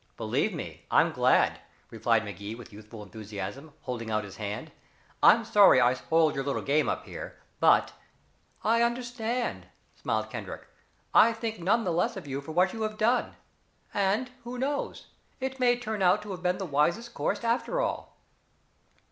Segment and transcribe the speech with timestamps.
[0.17, 1.59] "Believe me, I'm glad,"
[1.91, 4.71] replied Magee with youthful enthusiasm, holding out his hand.
[5.21, 7.93] "I'm sorry I spoiled your little game up here, but"
[8.73, 10.67] "I understand," smiled Kendrick.
[11.13, 13.35] "I think none the less of you for what you have done.
[13.93, 15.05] And who knows?
[15.39, 18.17] It may turn out to have been the wisest course after all."